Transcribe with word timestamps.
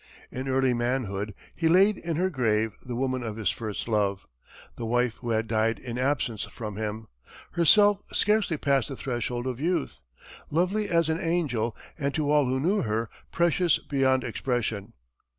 In 0.31 0.47
early 0.47 0.73
manhood 0.73 1.35
he 1.55 1.67
laid 1.69 1.95
in 1.99 2.15
her 2.15 2.31
grave 2.31 2.73
the 2.83 2.95
woman 2.95 3.21
of 3.21 3.35
his 3.37 3.51
first 3.51 3.87
love, 3.87 4.25
the 4.75 4.83
wife 4.87 5.17
who 5.17 5.29
had 5.29 5.45
died 5.45 5.77
in 5.77 5.99
absence 5.99 6.43
from 6.45 6.75
him, 6.75 7.05
herself 7.51 7.99
scarcely 8.11 8.57
past 8.57 8.87
the 8.89 8.95
threshold 8.95 9.45
of 9.45 9.59
youth, 9.59 10.01
lovely 10.49 10.89
as 10.89 11.07
an 11.09 11.19
angel 11.19 11.77
and 11.99 12.15
to 12.15 12.31
all 12.31 12.47
who 12.47 12.59
knew 12.59 12.81
her 12.81 13.11
precious 13.31 13.77
beyond 13.77 14.23
expression. 14.23 14.93